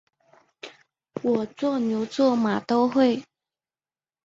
[1.21, 3.23] 我做牛做马都会